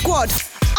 [0.00, 0.30] Squad,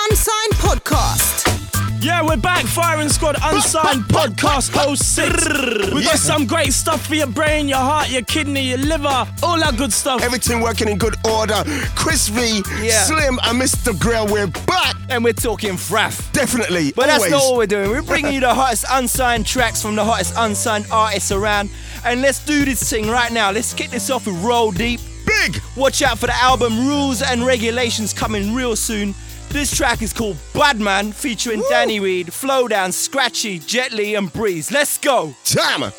[0.10, 2.02] Unsigned Podcast.
[2.04, 2.66] Yeah, we're back.
[2.66, 5.94] Firing Squad Unsigned Podcast 06.
[5.94, 9.60] We got some great stuff for your brain, your heart, your kidney, your liver, all
[9.60, 10.24] that good stuff.
[10.24, 11.64] Everything working in good order.
[11.96, 13.04] Chris V, Yeah.
[13.04, 13.98] Slim, and Mr.
[14.00, 14.96] Grill, we're back.
[15.10, 16.32] and we're talking fraff.
[16.34, 16.92] Definitely.
[16.96, 17.90] But that's not all we're doing.
[17.90, 21.70] We're bringing you the hottest unsigned tracks from the hottest unsigned artists around.
[22.06, 23.52] And let's do this thing right now.
[23.52, 25.00] Let's kick this off with Roll Deep.
[25.40, 25.62] Big.
[25.76, 29.16] Watch out for the album Rules and Regulations coming real soon.
[29.50, 34.72] This track is called Badman, featuring Danny Weed, Flowdan, Scratchy, Jet Le, and Breeze.
[34.72, 35.36] Let's go.
[35.44, 35.92] Time.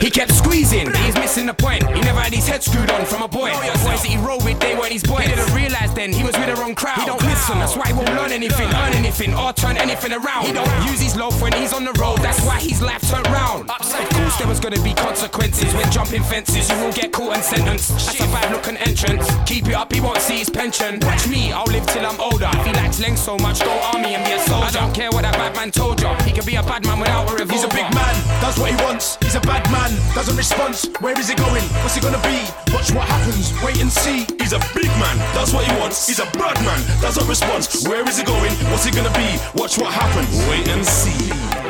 [0.00, 1.86] He kept squeezing, but he's missing the point.
[1.88, 3.50] He never had his head screwed on from a boy.
[3.50, 5.26] The boys that he rolled with, they weren't his boys.
[5.26, 7.00] He didn't realise then he was with the wrong crowd.
[7.00, 10.46] He don't listen, that's why he won't learn anything, earn anything, or turn anything around.
[10.46, 13.26] He don't use his loaf when he's on the road, that's why his life turned
[13.26, 13.68] round.
[13.68, 14.05] Of
[14.38, 16.68] there was gonna be consequences when jumping fences.
[16.70, 17.90] You will get caught and sentenced.
[17.90, 19.26] That's a five looking entrance.
[19.46, 21.00] Keep it up, he won't see his pension.
[21.00, 22.48] Watch me, I'll live till I'm older.
[22.52, 24.66] If he likes length so much, go army and be a soldier.
[24.66, 26.08] I don't care what that bad man told you.
[26.24, 27.52] He can be a bad man without a revolver.
[27.52, 29.16] He's a big man, does what he wants.
[29.22, 30.74] He's a bad man, doesn't respond.
[31.00, 31.64] Where is he going?
[31.82, 32.38] What's he gonna be?
[32.72, 34.26] Watch what happens, wait and see.
[34.40, 36.06] He's a big man, that's what he wants.
[36.06, 37.68] He's a bad man, doesn't respond.
[37.88, 38.52] Where is he going?
[38.70, 39.38] What's he gonna be?
[39.54, 40.30] Watch what happens.
[40.48, 41.65] Wait and see.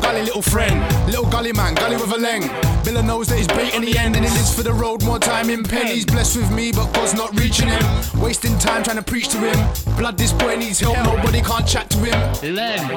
[0.00, 2.48] Gully little friend, little gully man, gully with a leng.
[2.82, 5.18] Billa knows that he's bait in the end, and he lives for the road more
[5.18, 5.86] time in pen.
[5.86, 7.82] He's blessed with me, but God's not reaching him.
[8.20, 9.96] Wasting time trying to preach to him.
[9.96, 12.18] Blood, this boy needs help, nobody can't chat to him.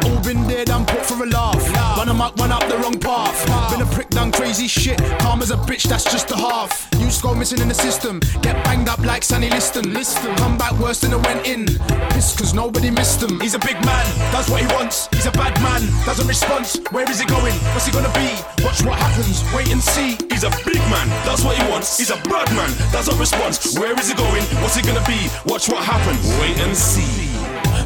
[0.05, 1.61] All been there, done put for a laugh.
[1.97, 3.45] Run him up, run up the wrong path.
[3.71, 4.97] Been a prick, done crazy shit.
[5.19, 6.87] Calm as a bitch, that's just the half.
[6.99, 9.93] You go missing in the system, get banged up like Sonny Liston.
[9.93, 11.65] Listen, come back worse than it went in.
[12.09, 13.39] Pissed cause nobody missed him.
[13.39, 15.07] He's a big man, does what he wants.
[15.11, 16.65] He's a bad man, doesn't respond.
[16.93, 17.55] Where is he going?
[17.73, 18.29] What's he gonna be?
[18.63, 20.15] Watch what happens, wait and see.
[20.29, 21.97] He's a big man, that's what he wants.
[21.97, 23.57] He's a bad man, doesn't respond.
[23.79, 24.43] Where is he going?
[24.61, 25.27] What's he gonna be?
[25.43, 26.23] Watch what happens.
[26.39, 27.32] Wait and see.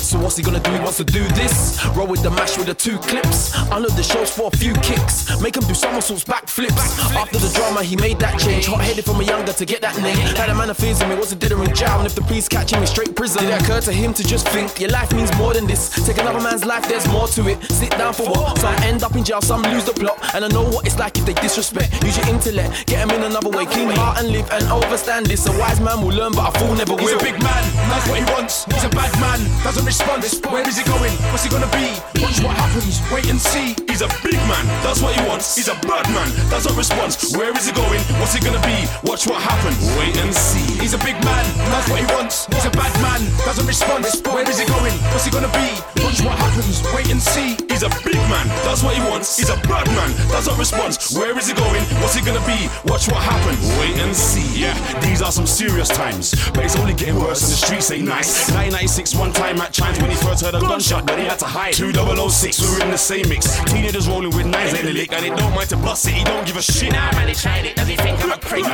[0.02, 0.72] So what's he gonna do?
[0.72, 1.84] He wants to do this.
[1.96, 3.54] Roll with the mash with the two clips.
[3.72, 5.40] Unload the shows for a few kicks.
[5.42, 7.00] Make him do somersaults, backflips.
[7.16, 8.68] After the drama, he made that change.
[8.68, 10.18] Hot headed from a younger to get that name.
[10.36, 11.98] Had a man of fears him, it was a dinner in jail.
[11.98, 14.24] And if the police catch him in straight prison, did it occur to him to
[14.24, 15.90] just think your life means more than this?
[16.06, 17.64] Take another man's life, there's more to it.
[17.72, 18.58] Sit down for what?
[18.60, 20.18] Some end up in jail, some lose the plot.
[20.34, 22.04] And I know what it's like if they disrespect.
[22.04, 23.66] Use your intellect, get him in another way.
[23.66, 25.48] Clean heart and live and overstand this.
[25.48, 27.00] A wise man will learn, but a fool never will.
[27.00, 28.66] He's a big man, that's what he wants.
[28.66, 30.22] He's a bad man, doesn't respond.
[30.52, 31.16] Where is he going?
[31.32, 31.88] What's he gonna be?
[32.20, 33.72] Watch what happens, wait and see.
[33.88, 35.56] He's a big man, that's what he wants.
[35.56, 37.16] He's a bad man, doesn't respond.
[37.40, 38.02] Where is he going?
[38.20, 38.76] What's he gonna be?
[39.08, 39.80] Watch what happens.
[39.98, 40.68] Wait and see.
[40.84, 42.48] He's a big man, That's what he wants.
[42.48, 44.04] He's a bad man, doesn't respond.
[44.28, 44.94] Where is he going?
[45.16, 45.97] What's he gonna be?
[46.08, 47.58] Watch what happens, wait and see.
[47.68, 49.36] He's a big man, that's what he wants.
[49.36, 50.96] He's a bad man, doesn't respond.
[51.20, 51.84] Where is he going?
[52.00, 52.72] What's he gonna be?
[52.88, 53.60] Watch what happens.
[53.76, 54.48] Wait and see.
[54.58, 58.08] Yeah, these are some serious times, but it's only getting worse and the streets ain't
[58.08, 58.48] nice.
[58.56, 61.46] 1996, one time at Chimes when he first heard a gunshot, but he had to
[61.46, 61.74] hide.
[61.74, 63.60] 2006, we were in the same mix.
[63.66, 66.14] Teenagers rolling with knives ain't the lick, and they don't mind to bust it.
[66.14, 66.94] He don't give a shit.
[66.94, 67.76] Nah, man, he tried it.
[67.76, 68.72] Does he think I'm a crazy?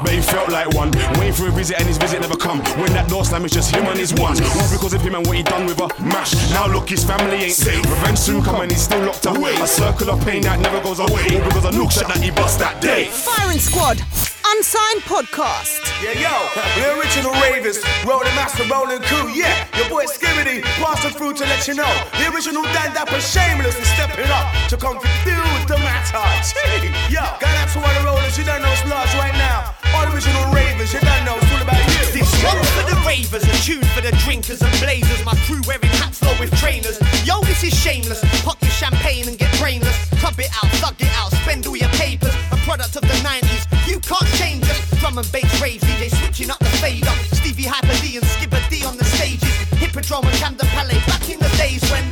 [0.00, 2.60] But he felt like one, waiting for a visit and his visit never come.
[2.80, 4.40] When that door slam, it's just him and his one.
[4.40, 5.88] All because of him and what he done with her.
[6.02, 6.32] Mash.
[6.54, 7.84] Now look, his family ain't safe.
[7.84, 9.36] Revenge soon come and he's still locked up.
[9.36, 11.26] A circle of pain that never goes away.
[11.34, 13.06] All because of look shot that he bust that day.
[13.10, 13.98] Firing Squad,
[14.46, 15.82] Unsigned Podcast.
[16.00, 16.34] Yeah, yo,
[16.78, 19.66] the original ravers, rolling master, rolling crew, yeah.
[19.76, 21.92] Your boy Skibadee, passing through to let you know.
[22.18, 26.24] The original Dan Dapper Shameless is stepping up to come confuse the matter.
[26.46, 29.83] Gee, Yo, going out to all the rollers, you don't know it's large right now.
[30.12, 32.06] Original ravers, you don't know it's all about you.
[32.14, 35.24] This one's for the ravers, a tune for the drinkers and blazers.
[35.24, 36.98] My crew wearing hats flow with trainers.
[37.26, 38.20] Yo, this is shameless.
[38.42, 39.96] Pop your champagne and get brainless.
[40.20, 42.34] Club it out, thug it out, spend all your papers.
[42.52, 44.78] A product of the 90s, you can't change us.
[45.00, 47.14] Drum and bass raves, DJ switching up the fader.
[47.34, 49.50] Stevie Hyper D and Skibadee on the stages.
[49.82, 52.04] Hippodrome and Camden Palais back in the days when.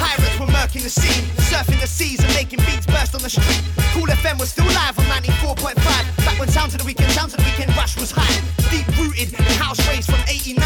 [0.00, 3.62] Pirates were murking the scene, surfing the seas and making beats burst on the street.
[3.92, 6.19] Kool FM was still live on 94.5.
[6.40, 8.40] When sounds of the weekend, sounds of the weekend rush was high.
[8.70, 10.56] Deep rooted in house race from 89.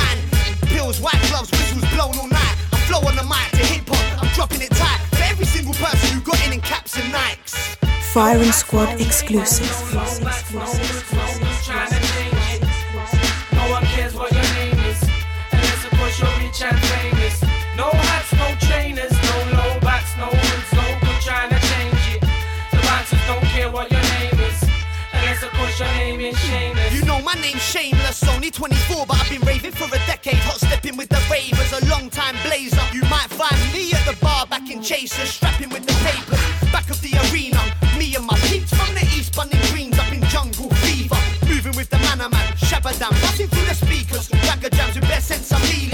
[0.70, 2.56] Pills, white gloves, whistles blown all night.
[2.72, 5.00] I flow on the mic to hip hop, I'm dropping it tight.
[5.10, 7.56] For every single person who got in in caps and Nikes.
[8.12, 9.66] Firing Squad exclusive.
[10.54, 10.64] No
[28.54, 30.38] 24, but I've been raving for a decade.
[30.46, 32.80] Hot stepping with the ravers, a long time blazer.
[32.92, 36.38] You might find me at the bar back in Chaser, strapping with the papers.
[36.70, 37.58] Back of the arena,
[37.98, 41.18] me and my peeps from the east, bunning greens up in jungle fever.
[41.50, 44.28] Moving with the man man, Shabba busting through the speakers.
[44.46, 45.84] Ragga jams with best sense Amelia.
[45.84, 45.93] I'm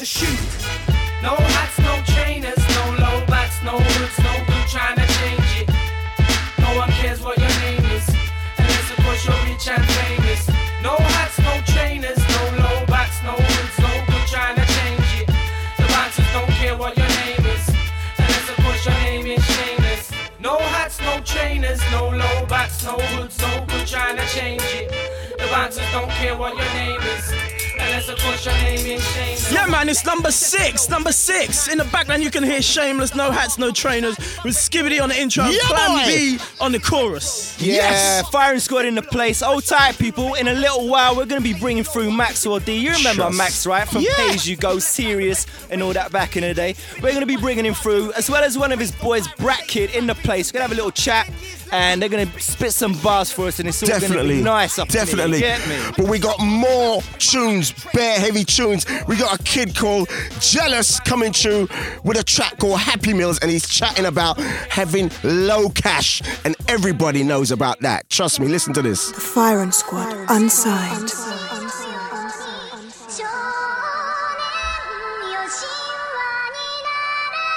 [0.00, 0.40] to shoot.
[1.20, 5.68] No hats, no trainers, no low backs, no hoods, no good trying to change it.
[6.58, 8.08] No one cares what your name is,
[8.56, 10.48] unless of course you're rich and famous.
[10.82, 15.26] No hats, no trainers, no low backs, no hoods, no good trying to change it.
[15.76, 17.68] The bouncers don't care what your name is,
[18.16, 20.12] unless of course your name is shameless.
[20.40, 24.88] No hats, no trainers, no low backs, no hoods, no good trying to change it.
[25.36, 27.59] The bouncers don't care what your name is,
[27.90, 29.52] unless of course your name is shameless.
[29.52, 30.88] Yeah, man, it's number six.
[30.88, 31.68] Number six.
[31.68, 35.18] In the background, you can hear Shameless, No Hats, No Trainers, with Skibadee on the
[35.20, 36.06] intro, and Yeah, Plan boy.
[36.06, 37.56] B on the chorus.
[37.60, 39.40] Yeah, firing squad in the place.
[39.40, 40.34] Hold tight, people.
[40.34, 42.74] In a little while, we're going to be bringing through Maxwell D.
[42.78, 43.38] You remember Trust.
[43.38, 43.88] Max, right?
[43.88, 44.10] From Yeah.
[44.16, 46.74] Pay You Go, Serious, and all that back in the day.
[46.96, 49.66] We're going to be bringing him through, as well as one of his boys, Brat
[49.66, 50.52] Kid, in the place.
[50.52, 51.28] We're going to have a little chat,
[51.72, 54.36] and they're going to spit some bars for us, and it's all going to Definitely.
[54.38, 55.36] be nice up in here, Definitely.
[55.38, 55.76] you Get me?
[55.96, 58.86] But we got more tunes, bare heavy tunes.
[59.06, 60.08] We got a kid called
[60.40, 61.68] Jealous coming through
[62.04, 67.22] with a track called Happy Meals, and he's chatting about having low cash, and everybody
[67.22, 68.08] knows about that.
[68.10, 69.10] Trust me, listen to this.
[69.12, 71.12] The Firing Squad, unsigned.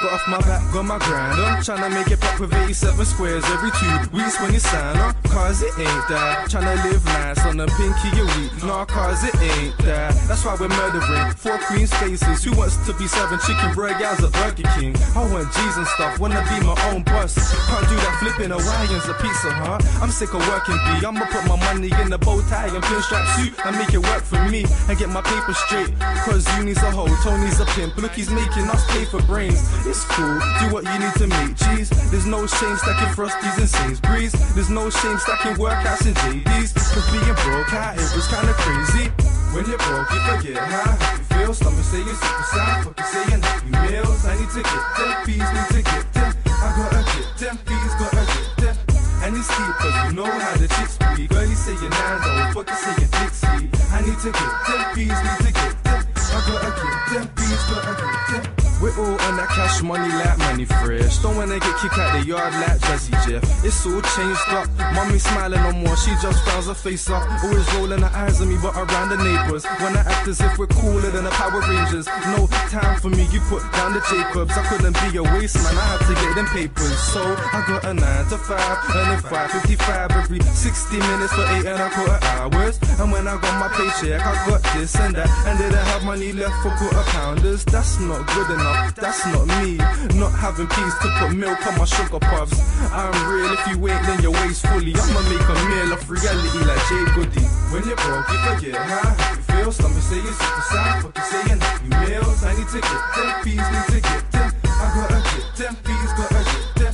[0.04, 1.64] Got off my back, got my grind on.
[1.64, 5.16] Tryna make it back with 87 squares every two weeks when you sign on.
[5.32, 6.52] Cause it ain't that.
[6.52, 8.52] Tryna live nice on the pinky a week.
[8.68, 10.12] Nah, cause it ain't that.
[10.28, 11.32] That's why we're murdering.
[11.40, 12.44] Four queens faces.
[12.44, 14.92] Who wants to be serving chicken burgers at Burger King?
[15.16, 16.20] I want G's and stuff.
[16.20, 17.40] Wanna be my own boss.
[17.72, 19.80] Can't do that flipping Hawaiians a pizza, huh?
[20.04, 21.00] I'm sick of working B.
[21.00, 24.28] I'ma put my money in a bow tie and pinstripe suit and make it work
[24.28, 25.96] for me and get my paper straight.
[26.28, 27.96] Cause uni's a hoe, Tony's a pimp.
[27.96, 29.64] Look, he's making us pay for brains.
[29.94, 31.94] It's cool, do what you need to make cheese.
[32.10, 34.34] There's no shame stacking Frosties and Sainsbury's.
[34.56, 36.74] There's no shame stacking workouts and JD's.
[36.74, 39.14] Cause being broke out, it was kinda crazy.
[39.54, 41.54] When you're broke, you forget how you feel.
[41.54, 44.26] Stomach say you're super sad, fucking saying happy meals.
[44.26, 46.34] I need to get them peas, need to get them.
[46.50, 48.76] I gotta get them peas, gotta get them.
[49.22, 51.28] And it's deep, cause you know how the chicks be.
[51.30, 53.70] Girl, you say you're Nando, fucking say you're Dixie.
[53.94, 56.02] I need to get them peas, need to get them.
[56.02, 58.63] I gotta get them peas, gotta get them.
[58.84, 61.18] We're all on that cash money like money fresh.
[61.20, 63.40] Don't wanna get kicked out the yard like Jazzy Jeff.
[63.64, 64.68] It's all changed up.
[64.92, 67.24] Mommy smiling no more, she just frowns her face up.
[67.46, 69.64] Always rolling her eyes at me, but around the neighbors.
[69.80, 72.08] Wanna act as if we're cooler than the Power Rangers.
[72.36, 74.52] No time for me, you put down the Jacobs.
[74.52, 77.00] I couldn't be a waste man, I had to get them papers.
[77.16, 81.80] So I got a 9 to 5, earning 555 every 60 minutes for 8 and
[81.80, 82.80] a quarter hours.
[83.00, 85.32] And when I got my paycheck, I got this and that.
[85.48, 87.64] And didn't have money left for quarter pounders.
[87.64, 89.78] That's not good enough, that's not me.
[90.20, 92.58] Not having peas to put milk on my sugar puffs.
[92.92, 94.94] I'm real, if you ain't, then your waist fully.
[94.96, 97.46] I'ma make a meal of reality like Jade Goody.
[97.72, 99.72] When you're broke, you forget how you feel.
[99.72, 102.44] Stomach say you're super sad, fucking saying happy meals.
[102.44, 104.50] I need to get them peas, need to get them.
[104.66, 106.94] I gotta get them peas, gotta get them.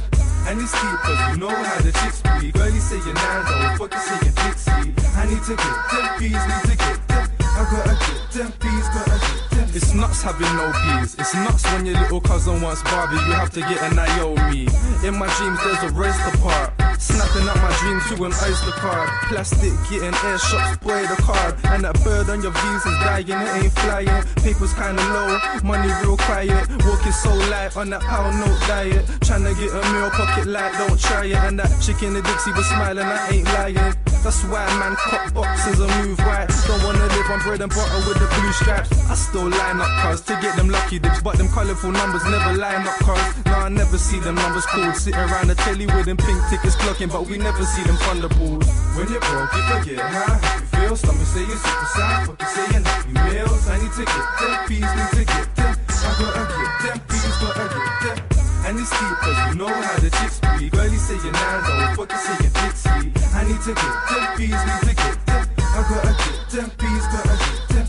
[0.49, 2.51] And deep, cause you know how the chicks be.
[2.51, 4.93] Girl, you say you're Nando, fucking say you're Dixie.
[5.13, 7.25] I need to get them peas, need to get them.
[7.43, 9.48] I gotta get them peas, gotta get them.
[9.81, 11.15] It's nuts having no peas.
[11.17, 14.67] It's nuts when your little cousin wants Barbie, you have to get an Naomi.
[15.07, 16.73] In my dreams, there's a Razor part.
[16.99, 19.09] Snapping up my dreams to an Oyster card.
[19.31, 21.55] Plastic getting air shots, spray the card.
[21.71, 24.23] And that bird on your visa's dying, it ain't flying.
[24.43, 26.67] Paper's kinda low, money real quiet.
[26.83, 29.05] Walking so light on that pound note diet.
[29.23, 31.35] Tryna get a meal, pocket light, don't try it.
[31.35, 34.08] And that chick in the Dixie was smiling, I ain't lying.
[34.21, 36.47] That's why man cop boxes and move right.
[36.67, 38.91] Don't wanna live on bread and butter with the blue stripes.
[39.09, 42.53] I still line up cars to get them lucky dips, but them colourful numbers never
[42.53, 43.45] line up cars.
[43.45, 44.95] Nah, I never see them numbers called.
[44.95, 48.67] Sitting around the telly with them pink tickets clocking, but we never see them thunderballs.
[48.97, 50.95] When you're broke, you forget how you feel.
[50.95, 53.67] Stomach say you're super sad, fucking saying happy meals.
[53.69, 55.75] I need to get them peas, need to get them.
[55.79, 58.38] I gotta get them peas, gotta get them.
[58.65, 60.69] And it's deep, cause you know how the chicks be.
[60.69, 63.11] Girl, you say you're Nando, fucking say you're Dixie.
[63.33, 65.43] I need to get them peas, need to get them.
[65.57, 67.87] I gotta get them peas, gotta get them.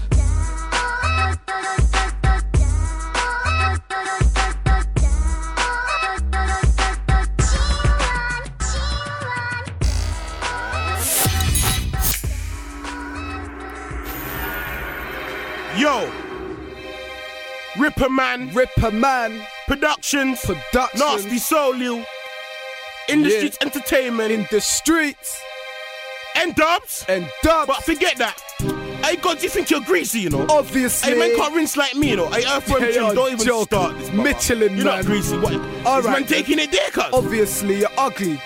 [15.76, 16.10] Yo,
[17.78, 22.04] Ripper Man, Ripper Man, Productions, Productions, Nasty Soul You,
[23.08, 23.36] In the Yeah.
[23.38, 25.40] Streets Entertainment, in the streets,
[26.34, 27.68] and Dubs, and dubs.
[27.68, 28.36] but forget that.
[29.04, 30.44] Hey, God, you think you're greasy, you know?
[30.50, 31.12] Obviously.
[31.12, 32.26] Hey, man can't rinse like me, you know.
[32.30, 32.60] Hey, Hey,
[32.92, 33.68] Jim, don't even joke.
[33.68, 34.08] start this.
[34.10, 34.22] brother.
[34.24, 34.96] Michelin, You're man.
[34.96, 35.38] not greasy.
[35.38, 35.54] What?
[35.86, 37.04] All Is right, man taking it there, cuz?
[37.12, 38.40] Obviously, you're ugly.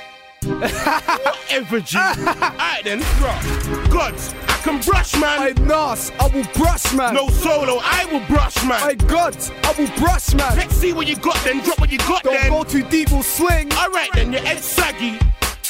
[0.44, 1.96] Whatever, G.
[1.98, 3.32] Alright then, bro.
[3.90, 5.40] God, I can brush, man.
[5.40, 7.14] Hey, Nas, I will brush, man.
[7.14, 8.82] No solo, I will brush, man.
[8.82, 10.56] I God, I will brush, man.
[10.56, 11.62] Let's see what you got then.
[11.62, 12.50] Drop what you got Don't then.
[12.50, 13.70] go too deep, we'll swing.
[13.74, 15.18] Alright then, your head's saggy.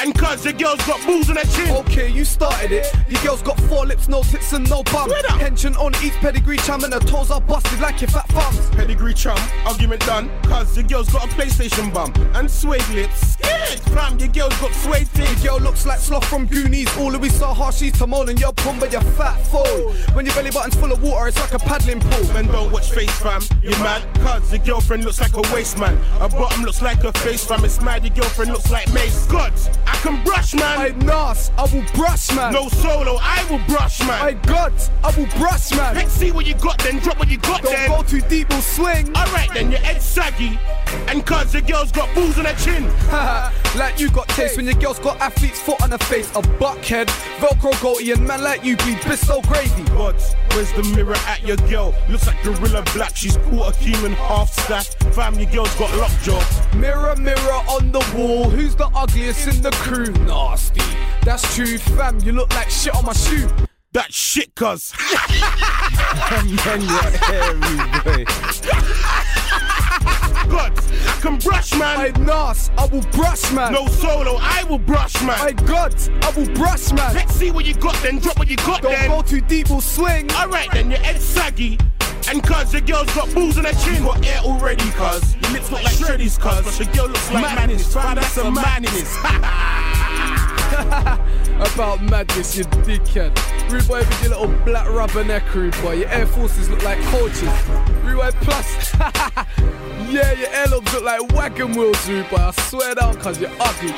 [0.01, 1.71] And cuz the girl's got balls on her chin.
[1.87, 2.87] Okay, you started it.
[3.09, 5.11] Your girl's got four lips, no tits, and no bum.
[5.39, 8.69] Pension on each pedigree chum, and her toes are busted like your fat thumbs.
[8.71, 10.31] Pedigree chum, argument done.
[10.43, 12.13] Cuz the girl's got a PlayStation bum.
[12.35, 13.35] And suede lips.
[13.35, 15.43] Scared, fam, your girl's got suede things.
[15.45, 16.95] Your girl looks like Sloth from Goonies.
[16.99, 19.93] All of we saw how she's Timon and your pum, but you're fat fool.
[20.15, 22.35] When your belly button's full of water, it's like a paddling pool.
[22.35, 23.43] Man, don't watch face, fam.
[23.63, 24.03] You mad?
[24.17, 25.97] Cuz your girlfriend looks like a waste man.
[26.19, 27.65] Her bottom looks like a face, fam.
[27.65, 29.27] It's mad, your girlfriend looks like Mace.
[29.27, 29.53] God,
[29.87, 30.79] I can brush, man.
[30.79, 32.53] Hey, Nas, I will brush, man.
[32.53, 34.21] No solo, I will brush, man.
[34.21, 34.73] Hey, God,
[35.03, 35.95] I will brush, man.
[35.95, 36.99] Let's see what you got then.
[36.99, 37.89] Drop what you got Don't then.
[37.91, 39.15] go too deep, we'll swing.
[39.17, 40.59] Alright then, your head's saggy.
[41.09, 42.85] And cuz the girl's got balls on her chin.
[43.79, 46.31] like you got taste when your girl's got athlete's foot on her face.
[46.31, 47.07] A buckhead,
[47.39, 49.83] Velcro goatee, and man like you bleed so gravy.
[49.85, 50.17] God,
[50.53, 51.95] where's the mirror at your girl?
[52.09, 54.95] Looks like Gorilla Black, she's quarter human, half staff.
[55.15, 56.43] Fam, your girl's got lockjaw.
[56.77, 60.13] Mirror, mirror on the wall, who's the ugliest in the crew?
[60.27, 60.83] Nasty.
[61.23, 63.49] That's true, fam, you look like shit on my shoe.
[63.93, 64.93] That shit, cuz.
[66.31, 69.31] Man, you're hairy, boy.
[70.55, 71.99] God, I can brush, man.
[71.99, 73.73] Hey, Nas, I will brush, man.
[73.73, 75.37] No solo, I will brush, man.
[75.39, 75.93] Hey, God,
[76.23, 77.13] I will brush, man.
[77.13, 78.21] Let's see what you got then.
[78.21, 79.11] Drop what you got Don't then.
[79.11, 80.31] go too deep, we'll swing.
[80.33, 81.79] Alright then, your head's saggy.
[82.29, 83.97] And cuz the girl's got balls on her chin.
[83.97, 85.37] You got air already, cuz.
[85.43, 86.65] Your lips look like shreddies, cuz.
[86.65, 87.93] But the girl looks like madness.
[87.93, 89.11] Fam, that's a madness.
[91.61, 93.33] About madness, you dickhead.
[93.71, 95.95] Rude boy with your little black rubberneck, rude boy.
[95.95, 97.43] Your Air Forces look like coaches.
[98.03, 98.95] Rude boy plus.
[100.11, 102.37] yeah, your airlobes look like wagon wheels, rude boy.
[102.37, 103.95] I swear down, cuz you're ugly.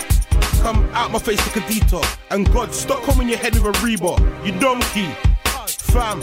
[0.62, 2.02] Come out my face like a detour.
[2.30, 4.20] And God, stop coming your head with a Reebok.
[4.44, 5.14] You donkey.
[5.92, 6.20] Fam,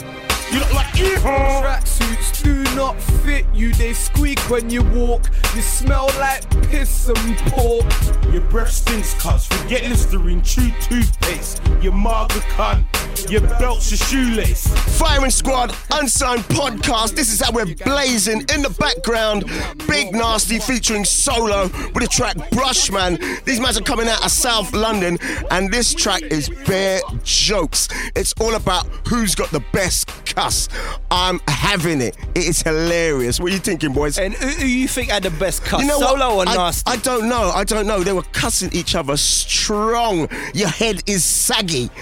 [0.54, 1.64] you look like Ehon.
[1.64, 5.30] Tracksuits do not fit you, they squeak when you walk.
[5.56, 7.86] You smell like piss and pork.
[8.32, 9.46] Your breath stinks, cuz.
[9.48, 11.62] Forget Listerine, chew toothpaste.
[11.82, 12.86] Your marga cunt.
[13.30, 14.68] Your belt's your shoelace.
[14.98, 17.16] Firing Squad Unsigned Podcast.
[17.16, 19.46] This is how we're blazing in the background.
[19.88, 23.18] Big Nasty featuring Solo with the track Brushman.
[23.46, 25.18] These mans are coming out of South London,
[25.52, 27.88] and this track is bare jokes.
[28.16, 30.68] It's all about who's got the best cuss.
[31.12, 32.18] I'm having it.
[32.36, 33.40] It is hilarious.
[33.40, 34.18] What are you thinking, boys?
[34.18, 35.82] And who, who you think had the best cuss?
[35.82, 36.48] You know Solo what?
[36.48, 36.92] or I, Nasty?
[36.92, 37.52] I don't know.
[37.54, 38.04] I don't know.
[38.04, 40.28] They were cussing each other strong.
[40.54, 41.90] Your head is saggy.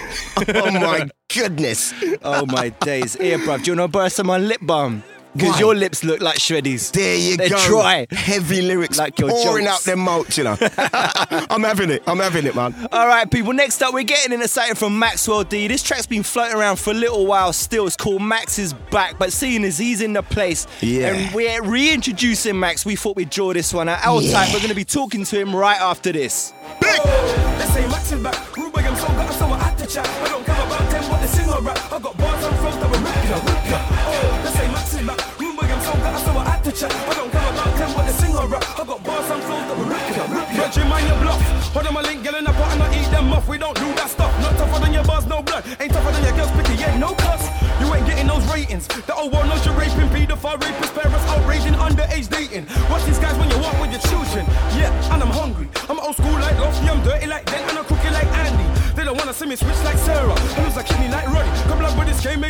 [0.54, 1.01] Oh my
[1.34, 1.92] goodness.
[2.22, 3.14] oh my days.
[3.16, 5.02] Here, bruv, do you want to borrow some of my lip balm?
[5.34, 6.92] Because your lips look like shreddies.
[6.92, 7.66] There you They're go.
[7.66, 8.06] dry.
[8.10, 9.88] Heavy lyrics Like your pouring jokes.
[9.88, 10.58] out them moats, you know.
[10.60, 12.02] I'm having it.
[12.06, 12.74] I'm having it, man.
[12.92, 13.54] All right, people.
[13.54, 15.68] Next up, we're getting into something from Maxwell D.
[15.68, 17.86] This track's been floating around for a little while still.
[17.86, 21.14] It's called Max is Back, but seeing as he's in the place Yeah.
[21.14, 24.04] and we're reintroducing Max, we thought we'd draw this one out.
[24.04, 24.32] Our Yeah.
[24.32, 26.52] time, we're going to be talking to him right after this.
[26.82, 26.88] They
[27.72, 28.51] say Max is back.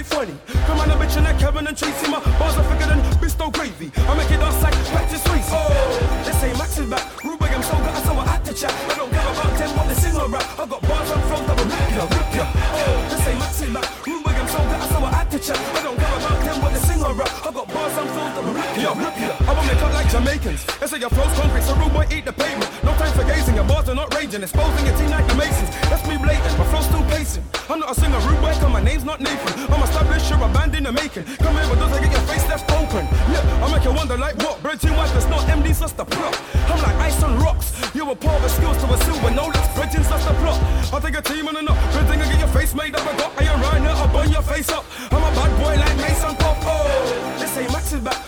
[0.02, 0.35] Ain't funny.
[0.66, 2.11] Come on, a bitch and like Kevin and Tracy.
[2.11, 3.90] My bars are thicker than Bisto gravy.
[3.97, 5.49] I make it dance like practice race.
[5.52, 7.02] Oh, they say Max is back.
[7.23, 8.73] Rubik, I'm so good, I so I had to chat.
[8.90, 10.47] I don't care about them, what they sing or rap.
[10.59, 12.47] I got bars and flows that will rip ya, rip ya.
[12.54, 13.87] Oh, say Max is back.
[14.06, 15.59] Rubik, I'm so good, I so I had to chat.
[15.59, 17.30] I don't care about them, what they sing or rap.
[17.47, 19.41] I got bars and flows that will rip ya, rip ya.
[19.62, 20.66] I want me cut like Jamaicans.
[20.81, 22.66] They say your flow's concrete, so rude boy eat the pavement.
[22.83, 24.42] No time for gazing, your bars are not raging.
[24.42, 25.71] Exposing your team like the Masons.
[25.87, 27.45] That's me blatant, my flow's still pacing.
[27.71, 29.54] I'm not a singer, rude boy, cause my name's not Nathan.
[29.71, 31.25] I'm established, you're a band in the making.
[31.38, 33.07] Come here, but I get your face left open?
[33.31, 34.59] Yeah, I make you wonder like what?
[34.62, 36.35] Bread team wife, that's not MD's just the plot.
[36.66, 37.71] I'm like ice on rocks.
[37.95, 39.69] You a poor with skills to a silver, no less.
[39.78, 40.59] Bread's just the plot.
[40.90, 41.73] I'll take a team and a.
[41.95, 43.07] Bread thing, I get your face made up.
[43.07, 44.85] I got right now, I'll burn your face up.
[45.12, 46.59] I'm a bad boy like Mason Pop.
[46.66, 48.19] Oh, they say Max is back.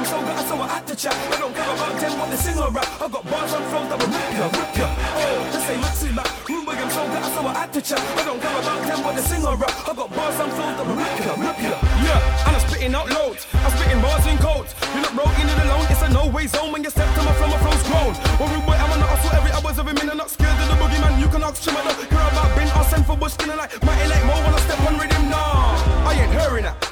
[0.00, 1.12] I'm so good, so I had to chat.
[1.12, 2.88] I don't care about them, what they sing or rap.
[3.04, 4.88] I got bars and flows that will rip ya, rip ya.
[4.96, 6.32] Oh, they say Max is back.
[6.48, 8.00] Rubik, I'm so good, so I had to chat.
[8.00, 9.76] I don't care about them, what they sing or rap.
[9.84, 11.76] I got bars and flows that will rip ya, rip ya.
[12.00, 13.44] Yeah, and I'm spitting out loads.
[13.60, 14.72] I'm spitting bars in codes.
[14.96, 17.36] You're not rolling it alone, it's a no way zone when you step to my
[17.36, 18.12] flow, my flow's grown.
[18.40, 20.76] Well, rude boy, I'm on the hustle every hours of I'm not scared of the
[20.80, 21.20] boogeyman.
[21.20, 23.68] You can ask him, I don't care about bin or send for bush skinning like
[23.84, 25.29] mighty like more when I step on rhythm.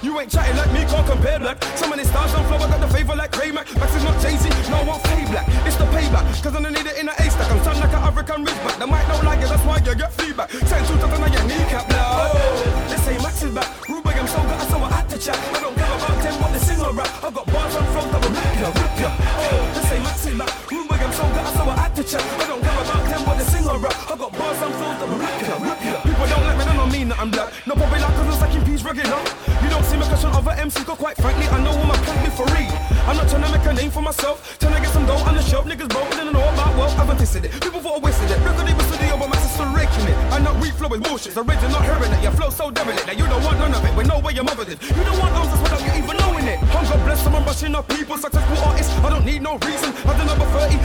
[0.01, 1.57] You ain't chatting like me, can't compare black.
[1.59, 3.51] Of the stars on flow, I got the favor like Ray.
[3.51, 5.49] Max is not Jay-Z, no, I won't fade black.
[5.67, 7.51] It's the payback, cause I don't need it in a A stack.
[7.51, 8.79] I'm sound like an African Ridgeback.
[8.79, 10.51] They might not like it, that's why you get feedback.
[10.51, 11.38] Send two to on
[30.89, 32.73] cause quite frankly, I know my plank me for real.
[33.05, 35.35] I'm not trying to make a name for myself, trying to get some dough on
[35.37, 35.67] the shelf.
[35.67, 36.97] Niggas broke, don't know about wealth.
[36.99, 37.53] I've tasted it.
[37.61, 38.41] People thought I wasted it.
[38.41, 40.17] Record even studio, but my sister raking it.
[40.33, 41.35] I not weak flow with bullshit.
[41.35, 42.23] The rage not hearing it.
[42.23, 43.93] Your flow so derelict that you don't want none of it.
[43.97, 44.81] With no way your mother did.
[44.81, 46.59] You don't want answers without you even knowing it.
[46.73, 48.93] Hunger bless someone rushing up people, successful artists.
[49.05, 49.93] I don't need no reason.
[50.09, 50.78] Had the number 30,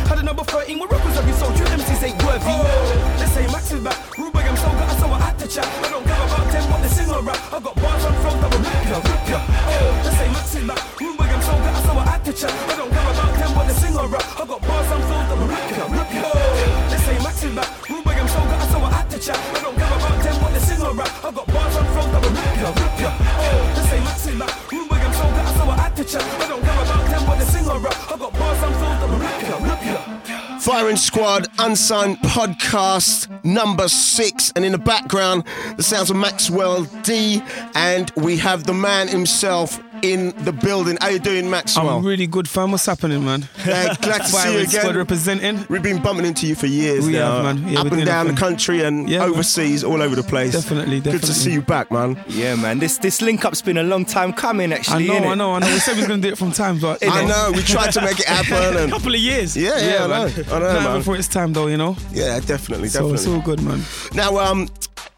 [31.13, 34.51] Squad Unsigned Podcast number six.
[34.55, 35.43] And in the background,
[35.77, 37.39] the sounds of Maxwell D.
[37.75, 40.97] And we have the man himself in the building.
[41.01, 41.89] How you doing, Maxwell?
[41.89, 42.71] I'm really good, fam.
[42.71, 43.47] What's happening, man?
[43.65, 44.81] Yeah, glad to see you again.
[44.81, 45.65] Squad representing.
[45.69, 47.41] We've been bumping into you for years We now.
[47.41, 47.67] have, man.
[47.71, 49.29] Yeah, Up we're and down the country and Yeah, man.
[49.29, 50.51] overseas, all over the place.
[50.51, 51.19] Definitely, definitely.
[51.21, 52.21] Good to see you back, man.
[52.27, 52.79] Yeah, man.
[52.79, 55.09] This this link up's been a long time coming, actually.
[55.09, 55.31] I know, innit?
[55.31, 55.67] I know, I know.
[55.67, 58.01] We said we was gonna do it from time, but I know, we tried to
[58.01, 58.89] make it happen.
[58.89, 59.55] a couple of years.
[59.55, 60.07] Yeah, yeah, I know.
[60.07, 60.45] man.
[60.51, 60.97] I know, Time man.
[60.99, 61.95] before it's time, though, you know.
[62.11, 62.89] yeah, definitely, definitely.
[62.89, 63.81] So it's all good, man.
[64.13, 64.67] Now, um,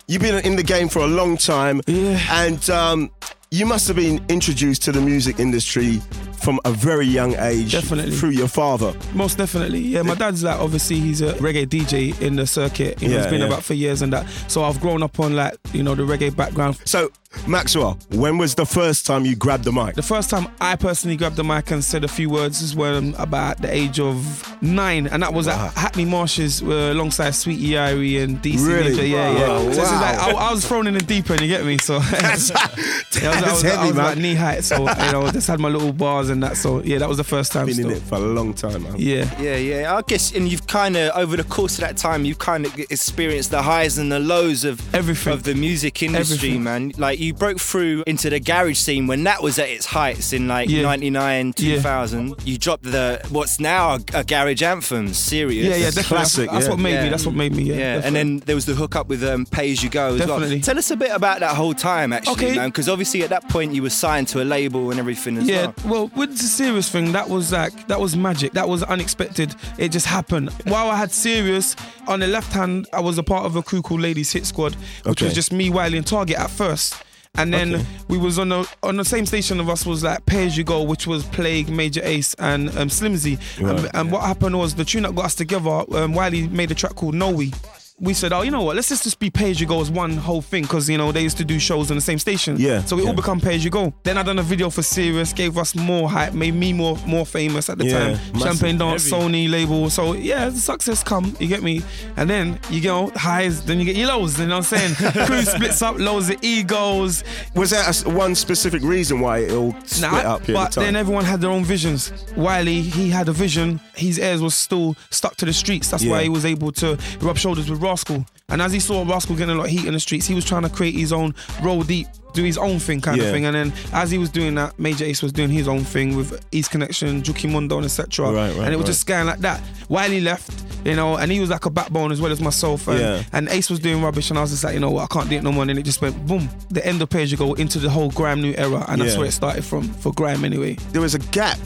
[0.08, 2.20] you've been in the game for a long time, Yeah.
[2.46, 3.10] and um,
[3.56, 6.02] you must have been introduced to the music industry
[6.44, 8.16] from a very young age, Definitely.
[8.16, 8.94] through your father.
[9.14, 10.02] Most definitely, yeah.
[10.02, 13.02] My dad's like obviously he's a reggae DJ in the circuit.
[13.02, 13.48] You know, Yeah, he's been yeah.
[13.48, 14.28] about for years and that.
[14.48, 16.78] So I've grown up on like you know the reggae background.
[16.86, 17.10] So,
[17.48, 19.96] Maxwell, when was the first time you grabbed the mic?
[19.96, 22.94] The first time I personally grabbed the mic and said a few words is when
[22.94, 24.16] I'm about the age of
[24.64, 25.68] nine, and that was Wow.
[25.68, 28.92] at Hackney Marshes uh, alongside Sweetie Irie and DC Really?
[28.96, 29.10] Ninja.
[29.10, 29.38] Yeah, Wow.
[29.38, 29.60] yeah.
[29.60, 30.02] So this Wow.
[30.02, 31.42] like, I, I was thrown in the deep end.
[31.42, 31.78] You get me?
[31.78, 32.50] So That's,
[33.22, 34.06] Yeah, I was, I that's was, I heavy, was man.
[34.06, 36.58] like knee height, so you know, just had my little bars and that.
[36.58, 37.68] So yeah, that was the first time.
[37.68, 38.96] Been in it for a long time, man.
[38.98, 39.96] Yeah, Yeah, yeah.
[39.96, 42.78] I guess, and you've kind of over the course of that time, you've kind of
[42.80, 45.34] experienced the highs and the lows of Everything.
[45.34, 46.64] of the music industry, Everything.
[46.64, 46.92] man.
[46.98, 50.48] Like you broke through into the garage scene when that was at its heights in
[50.48, 50.84] like Yeah.
[50.84, 51.76] '99, Yeah.
[51.76, 52.36] 2000.
[52.46, 55.68] You dropped the what's now a, a garage anthem, serious.
[55.68, 55.86] yeah, yeah.
[55.86, 56.04] Definitely.
[56.04, 56.70] classic, That's, that's yeah.
[56.72, 57.04] what made Yeah.
[57.04, 57.10] me.
[57.10, 57.64] That's what made me.
[57.64, 60.20] Yeah, Yeah, and then there was the hookup with um, Pay As You Go as
[60.20, 60.56] Definitely.
[60.56, 60.62] well.
[60.62, 62.56] Tell us a bit about that whole time, actually, Okay.
[62.56, 62.70] man.
[62.70, 65.72] Because obviously at that point you were signed to a label and everything as Yeah,
[65.84, 66.10] well.
[66.10, 68.54] well, with the serious thing, that was like that was magic.
[68.54, 69.56] That was unexpected.
[69.78, 70.50] It just happened.
[70.66, 71.76] While I had serious
[72.08, 74.76] on the left hand, I was a part of a crew called Ladies Hit Squad,
[75.04, 75.26] which Okay.
[75.26, 76.96] was just me, Wiley, and Target at first.
[77.38, 77.86] And then Okay.
[78.08, 80.64] we was on the on the same station of us was like Pay As You
[80.64, 83.38] Go, which was Plague, Major Ace, and um, Slimzee.
[83.62, 85.84] Right, and and what happened was the tune that got us together.
[85.94, 87.52] Um, Wiley made a track called No We.
[87.98, 88.76] We said, oh, you know what?
[88.76, 91.14] Let's just, just be Pay As You Go as one whole thing, because you know
[91.14, 92.58] they used to do shows on the same station.
[92.60, 93.94] Yeah, So we all become Pay As You Go.
[94.04, 97.26] Then I done a video for Serious, gave us more hype, made me more more
[97.26, 98.12] famous at the Yeah, time.
[98.34, 98.42] massive.
[98.42, 99.24] Champagne Dance, Heavy.
[99.24, 99.90] Sony label.
[99.90, 101.38] So yeah, the success come.
[101.40, 101.84] You get me?
[102.18, 104.38] And then you get highs, then you get your lows.
[104.42, 105.14] You know what I'm saying?
[105.28, 107.24] Crew splits up, lows of egos.
[107.56, 110.74] Was there a s one specific reason why it all split Nah, up here but
[110.74, 112.12] the then everyone had their own visions.
[112.36, 113.80] Wiley, he had a vision.
[113.96, 115.90] His ears was still stuck to the streets.
[115.92, 116.12] That's Yeah.
[116.12, 118.26] why he was able to rub shoulders with Rascal.
[118.50, 120.46] And as he saw Rascal getting a lot of heat in the streets, he was
[120.46, 123.26] trying to create his own roll deep, do his own thing kind Yeah.
[123.28, 123.46] of thing.
[123.46, 126.46] And then as he was doing that, Major Ace was doing his own thing with
[126.52, 128.26] East Connection, Juki Mundo, and etc.
[128.28, 128.86] Right, right, and it was right.
[128.88, 129.60] just going like that.
[129.88, 130.52] While he left,
[130.86, 132.88] you know, and he was like a backbone as well as myself.
[132.88, 133.24] And, Yeah.
[133.34, 135.28] and Ace was doing rubbish, and I was just like, you know what, I can't
[135.28, 135.64] do it no more.
[135.64, 136.48] And then it just went boom.
[136.70, 139.20] The end of Page you go into the whole grime new era, and that's Yeah.
[139.20, 140.78] where it started from for grime anyway.
[140.92, 141.58] there was a gap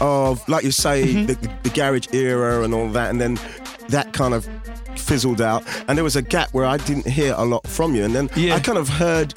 [0.00, 1.26] of, like you say, Mm-hmm.
[1.26, 3.38] the, the garage era and all that, and then
[3.88, 4.48] that kind of
[4.98, 5.64] fizzled out.
[5.88, 8.04] And there was a gap where I didn't hear a lot from you.
[8.04, 8.54] And then Yeah.
[8.56, 9.34] I kind of heard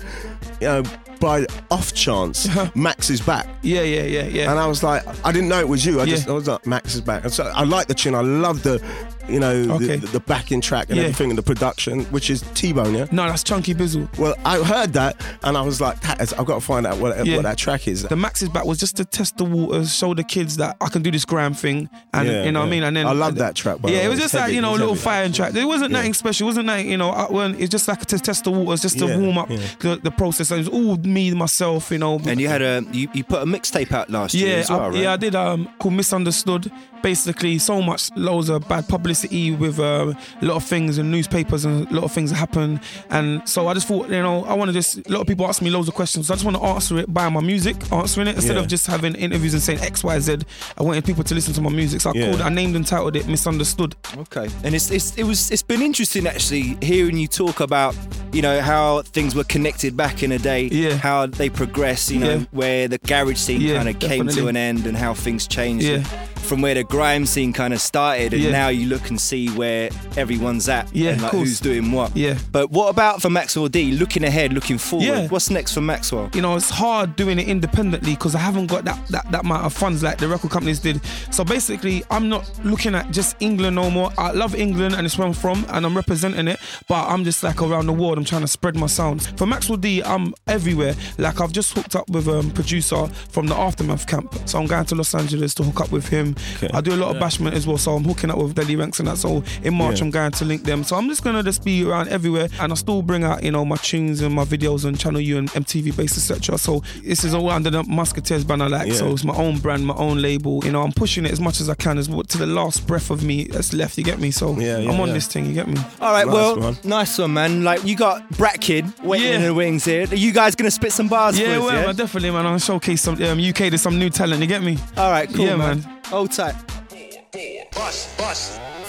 [0.61, 0.83] you know,
[1.19, 3.47] by off chance, Max is back.
[3.61, 4.51] Yeah, yeah, yeah, yeah.
[4.51, 6.01] And I was like, I didn't know it was you.
[6.01, 6.33] I just Yeah.
[6.33, 7.23] I was like, Max is back.
[7.23, 8.13] And so I like the tune.
[8.15, 8.83] I love the,
[9.29, 9.95] you know, Okay.
[9.95, 11.03] the, the backing track and Yeah.
[11.03, 13.07] everything and the production, which is T-Bone, yeah?
[13.11, 14.07] No, that's Chunky Bizzle.
[14.19, 16.97] Well, I heard that and I was like, that is, I've got to find out
[16.97, 17.37] what, Yeah.
[17.37, 18.03] what that track is.
[18.03, 20.89] The Max is back was just to test the waters, show the kids that I
[20.89, 22.83] can do this gram thing, and you know what I mean.
[22.83, 24.05] And then I love that track, by yeah, way.
[24.05, 24.99] it was just like you know a little heavy.
[25.01, 25.55] fire track.
[25.55, 26.45] It wasn't nothing special.
[26.45, 27.09] It wasn't nothing you know.
[27.09, 30.11] I, when it's just like to test the waters, just to warm up the, the
[30.11, 30.34] process.
[30.39, 32.19] And it was all me myself, you know.
[32.25, 34.79] And you had a you, you put a mixtape out last year Yeah, as well,
[34.81, 34.97] I, right?
[34.97, 35.35] yeah, I did.
[35.35, 36.71] Um, called Misunderstood.
[37.03, 41.63] Basically, so much loads of bad publicity with uh, a lot of things in newspapers
[41.63, 42.79] and a lot of things that happen.
[43.11, 44.97] And so I just thought, you know, I want to just.
[45.07, 46.27] A lot of people ask me loads of questions.
[46.27, 48.61] So I just want to answer it by my music, answering it instead Yeah.
[48.63, 50.37] of just having interviews and saying X, Y, Z.
[50.79, 52.29] I wanted people to listen to my music, so I Yeah.
[52.29, 52.41] called.
[52.41, 53.95] I named and titled it Misunderstood.
[54.17, 57.95] Okay, and it's, it's it was it's been interesting actually hearing you talk about
[58.35, 62.19] you know how things were connected back in a day, yeah, how they progressed, you
[62.19, 62.45] know, Yeah.
[62.51, 65.85] where the garage scene Yeah, kind of came to an end and how things changed.
[65.85, 66.03] Yeah.
[66.45, 68.51] From where the grime scene kind of started, and Yeah.
[68.51, 72.15] now you look and see where everyone's at, Yeah, and like who's doing what.
[72.15, 72.37] Yeah.
[72.51, 73.91] But what about for Maxwell D?
[73.93, 75.05] Looking ahead, looking forward.
[75.05, 75.27] Yeah.
[75.27, 76.29] What's next for Maxwell?
[76.33, 79.65] you know, it's hard doing it independently because I haven't got that, that that amount
[79.65, 81.01] of funds like the record companies did.
[81.31, 84.11] So basically, I'm not looking at just England no more.
[84.17, 87.43] I love England and it's where I'm from and I'm representing it, but I'm just
[87.43, 88.17] like around the world.
[88.17, 89.27] I'm trying to spread my sounds.
[89.37, 90.95] For Maxwell D, I'm everywhere.
[91.17, 94.67] Like I've just hooked up with a um, producer from the Aftermath camp, so I'm
[94.67, 96.34] going to Los Angeles to hook up with him.
[96.73, 98.99] I do a lot of bashment as well, so I'm hooking up with Belly Ranks
[98.99, 99.17] and that.
[99.17, 100.05] So in March, Yeah.
[100.05, 100.83] I'm going to link them.
[100.83, 103.65] So I'm just gonna just be around everywhere, and I still bring out you know
[103.65, 106.57] my tunes and my videos on Channel U and MTV Base, etc.
[106.57, 109.11] So this is all under the Musketeers banner, like so.
[109.13, 110.63] It's my own brand, my own label.
[110.65, 112.85] You know, I'm pushing it as much as I can, as what to the last
[112.87, 113.97] breath of me that's left.
[113.97, 114.31] You get me?
[114.31, 115.13] So yeah, I'm on yeah.
[115.13, 115.45] this thing.
[115.45, 115.77] You get me?
[116.01, 116.77] All right, Nice well, one.
[116.83, 117.63] nice one, man.
[117.63, 119.35] Like you got Brat Kid waiting Yeah.
[119.37, 120.07] in the wings here.
[120.11, 121.65] Are you guys gonna spit some bars Yeah, for us?
[121.65, 121.93] well, yeah?
[121.93, 122.45] definitely, man.
[122.45, 123.69] I'll showcase some um, UK.
[123.69, 124.41] There's some new talent.
[124.41, 124.77] You get me?
[124.97, 125.79] All right, cool, yeah, man.
[125.81, 125.94] man.
[126.09, 126.55] Hold tight.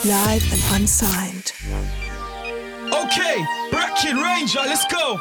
[0.05, 1.53] Live and unsigned.
[2.93, 5.19] Okay, Black Kid Ranger, let's go.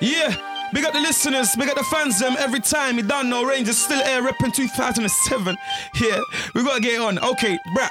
[0.00, 0.34] Yeah,
[0.72, 2.96] big up the listeners, big up the fans, them every time.
[2.96, 5.56] You don't know Rangers still air repping 2007.
[6.00, 6.20] Yeah,
[6.54, 7.18] we gotta get on.
[7.18, 7.90] Okay, Brat.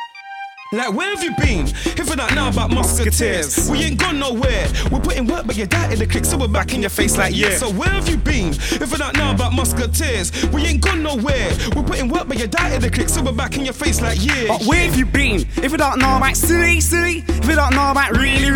[0.71, 1.65] Like, where have you been?
[1.97, 4.67] If we don't know about musketeers, we ain't gone nowhere.
[4.91, 7.17] We're putting work, but you died in the click, so we're back in your face
[7.17, 7.57] like, yeah.
[7.57, 8.49] So, where have you been?
[8.49, 11.49] If we don't know about musketeers, we ain't gone nowhere.
[11.75, 13.99] We're putting work, but you died in the click, so we're back in your face
[13.99, 14.45] like, yeah.
[14.47, 15.47] But where have you been?
[15.57, 17.23] If you don't know about silly, silly.
[17.27, 18.48] If you don't know about really.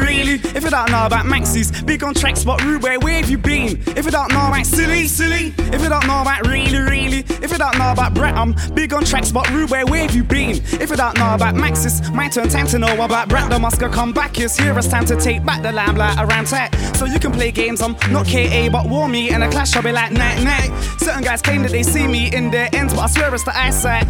[0.63, 3.83] If you don't know about Maxis, big on tracks, but rude, where, have you been?
[3.97, 5.53] If you don't know about silly, silly.
[5.57, 7.17] If you don't know about really, really.
[7.43, 10.23] If you don't know about Brett, I'm big on tracks, but rude, where, have you
[10.23, 10.61] been?
[10.79, 13.49] If you don't know about Maxis, my turn, time to know about Brett.
[13.49, 16.73] The Musker come back, it's here, it's time to take back the limelight around tech.
[16.95, 19.83] So you can play games, I'm not KA, but war me in a clash, I'll
[19.83, 20.71] be like night, night.
[20.97, 23.57] Certain guys claim that they see me in their ends, but I swear it's the
[23.57, 24.07] eyesight.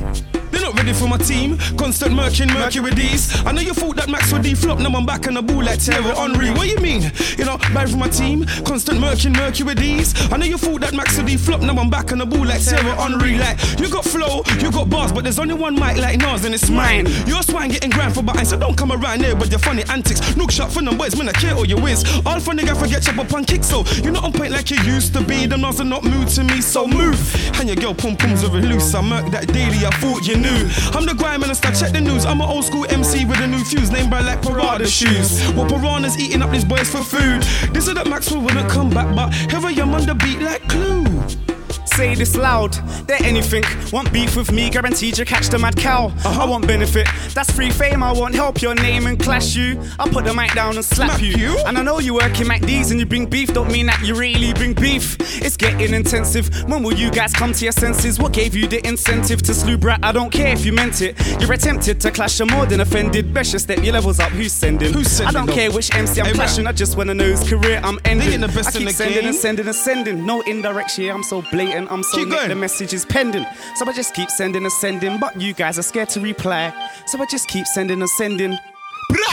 [0.53, 1.57] They're not ready for my team.
[1.77, 3.43] Constant murky with these.
[3.43, 4.77] I know you thought that Max would flop.
[4.77, 6.11] Now I'm back on the ball like Thierry
[6.43, 6.57] Henry.
[6.57, 7.11] What you mean?
[7.37, 8.45] You know, bad for my team.
[8.65, 10.13] Constant murking, murky with these.
[10.31, 11.61] I know you thought that Max would flop.
[11.61, 13.37] Now I'm back on the ball like Thierry Henry.
[13.37, 16.53] Like, you got flow, you got bars, but there's only one mic like Nas and
[16.53, 17.07] it's mine.
[17.27, 20.35] Your swine getting grand for behind, so don't come around here with your funny antics.
[20.37, 22.03] Look shot for them boys, man, I care all you whiz.
[22.25, 24.77] All for nigga forget chop up on kick, so you're not on point like you
[24.83, 25.45] used to be.
[25.45, 27.19] Them Nas are not moved to me, so move.
[27.59, 28.93] And your girl pum pums over loose.
[28.93, 30.69] I murk that daily, I thought you knew.
[30.93, 32.25] I'm the grime minister, check the news.
[32.25, 35.41] I'm an old school MC with a new fuse, named by like Prada shoes.
[35.53, 37.43] What piranhas eating up these boys for food.
[37.73, 40.67] This is that Maxwell wouldn't come back, but here I am on the beat like
[40.69, 41.52] Clue.
[41.85, 42.73] Say this loud,
[43.07, 43.63] they're anything.
[43.91, 46.07] Want beef with me, guaranteed you catch the mad cow.
[46.07, 46.41] Uh-huh.
[46.43, 48.01] I want benefit, that's free fame.
[48.01, 49.79] I won't help your name and clash you.
[49.99, 51.55] I'll put the mic down and slap you.
[51.67, 54.15] And I know you work in MacD's and you bring beef, don't mean that you
[54.15, 55.17] really bring beef.
[55.41, 56.49] It's getting intensive.
[56.67, 58.17] When will you guys come to your senses?
[58.19, 59.99] What gave you the incentive to slew brat?
[60.03, 61.15] I don't care if you meant it.
[61.41, 63.33] You're attempted to clash, you're more than offended.
[63.33, 64.93] Best you step your levels up, who's sending?
[64.93, 65.53] Who's sending, I don't though?
[65.53, 68.41] care which MC I'm Hey, clashing, I just wanna know his career I'm ending.
[68.41, 69.25] the best I in keep the sending game.
[69.27, 70.25] and sending and sending.
[70.25, 73.45] No indirect shit, I'm so blatant, I'm so Keep neat, the message is pending.
[73.75, 76.73] So I just keep sending and sending, but you guys are scared to reply.
[77.05, 78.57] So I just keep sending and sending.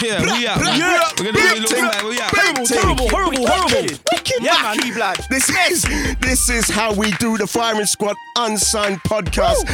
[0.03, 0.61] Yeah, we out.
[0.61, 1.01] Yeah.
[1.19, 2.31] We're gonna do a little like, we out.
[2.31, 3.97] Terrible, terrible, horrible, horrible.
[4.41, 4.95] Yeah, man.
[4.95, 5.19] blood.
[5.31, 9.65] This is this is how we do the Firing Squad Unsigned podcast.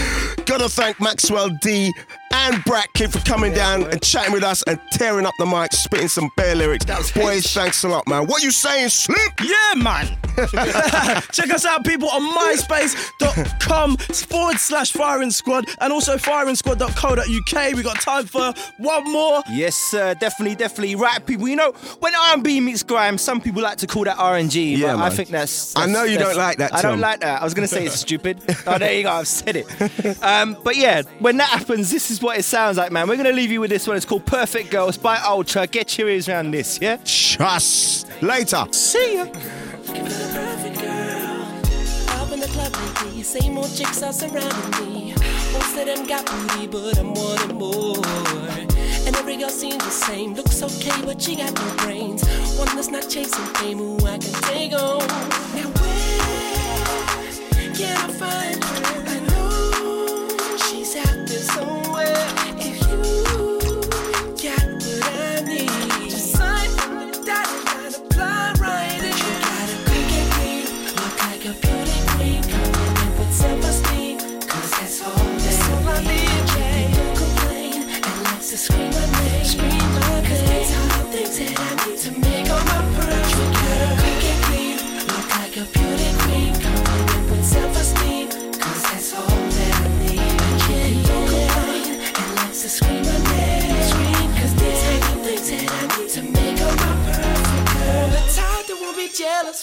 [0.46, 1.92] Gotta thank Maxwell D
[2.37, 5.72] and Brat Kid for coming down and chatting with us and tearing up the mic,
[5.72, 6.85] spitting some bare lyrics.
[7.12, 8.27] Boys, thanks a lot, man.
[8.27, 9.18] What you saying, Slim?
[9.42, 10.07] Yeah, man.
[11.33, 17.75] Check us out, people, on myspace.com forward slash firing squad and also firing firingsquad.co.uk.
[17.75, 19.42] We got time for one more.
[19.51, 20.14] Yes, sir.
[20.14, 20.94] Definitely, definitely.
[20.96, 21.49] Right, people.
[21.49, 24.77] You know, when R&B meets grime, some people like to call that RNG.
[24.77, 25.77] Yeah, but I think that's.
[25.77, 27.40] I know you don't like that I don't like that.
[27.40, 28.40] I was going to say it's stupid.
[28.66, 29.11] Oh, there you go.
[29.11, 30.22] I've said it.
[30.22, 33.08] Um, but yeah, when that happens, this is what it sounds like, man.
[33.08, 33.96] We're going to leave you with this one.
[33.96, 35.66] It's called Perfect Girls by Ultra.
[35.66, 36.98] Get your ears around this, yeah?
[37.04, 38.06] Trust.
[38.22, 38.66] Later.
[38.70, 39.22] See ya.
[39.22, 39.30] Up
[42.32, 45.14] in the club lately, same old chicks are surrounding me.
[45.52, 48.02] Most of them got booty, but I'm wanting more.
[49.06, 52.24] And every girl seems the same, looks okay, but she got no brains.
[52.58, 55.06] One that's not chasing fame, who I can take on.
[55.54, 58.95] Now where can I find her?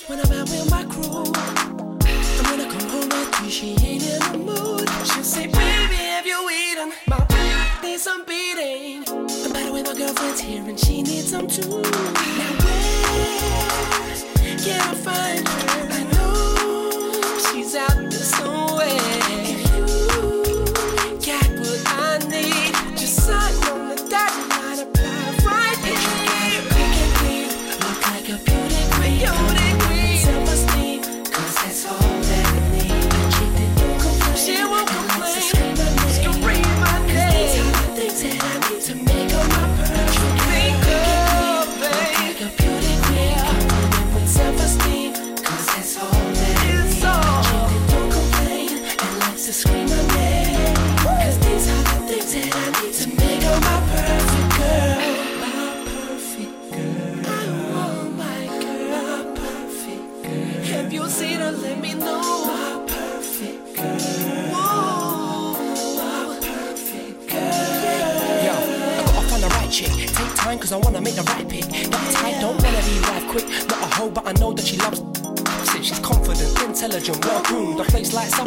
[0.07, 1.23] When I'm out with my crew.
[2.05, 4.89] And when I come home at three, she ain't in the mood.
[5.07, 6.91] She'll say, baby, have you eaten?
[7.07, 9.03] My baby needs some beating.
[9.07, 11.61] I'm better with my girlfriend's here and she needs some too.
[11.69, 12.97] Now where
[14.57, 15.72] can I find her?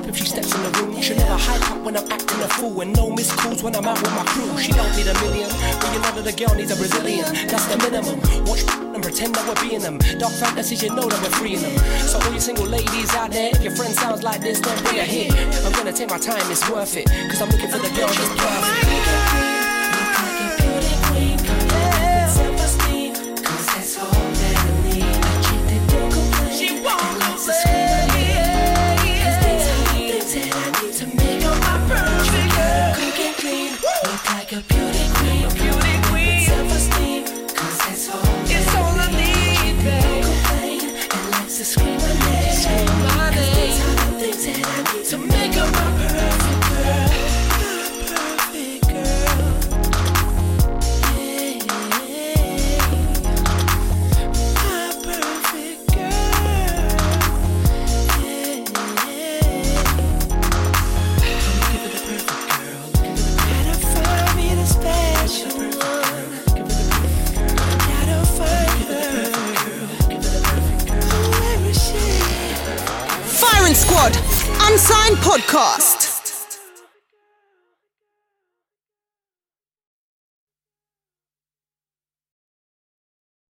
[0.04, 1.00] If she steps in the room.
[1.00, 3.87] She never hype up when I'm acting a fool, and no miss calls when I'm
[3.87, 4.59] out with my crew.
[4.59, 5.48] She don't need a million,
[5.80, 7.24] but you know that the girl needs a Brazilian.
[7.48, 8.20] That's the minimum.
[8.44, 8.64] Watch
[8.96, 9.98] and pretend that we're being them.
[10.18, 11.76] Dark fantasies, you know that we're freeing them.
[12.09, 14.96] So all you single ladies out there, if your friend sounds like this, then bring
[14.96, 15.32] her here.
[15.64, 18.28] I'm gonna take my time, it's worth it, cause I'm looking for the girl that's
[18.40, 18.76] perfect.